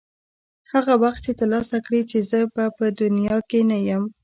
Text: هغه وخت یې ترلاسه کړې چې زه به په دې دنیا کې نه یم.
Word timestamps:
هغه 0.73 0.93
وخت 1.03 1.21
یې 1.27 1.33
ترلاسه 1.39 1.77
کړې 1.85 2.01
چې 2.09 2.17
زه 2.29 2.39
به 2.53 2.65
په 2.77 2.85
دې 2.87 2.95
دنیا 3.01 3.37
کې 3.49 3.59
نه 3.69 3.77
یم. 3.87 4.03